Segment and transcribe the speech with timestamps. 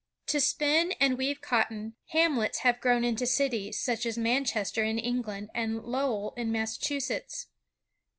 [0.29, 5.51] To spin and weave cotton, hamlets have grown into cities, such as Manchester in England,
[5.53, 7.45] and Lowell in Massachusetts.